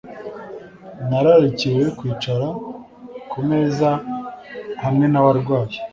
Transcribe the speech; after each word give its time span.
nararikiwe 1.09 1.83
kwicara 1.97 2.47
ku 3.29 3.37
meza 3.49 3.89
hamwe 4.83 5.05
nabarwayi 5.09 5.77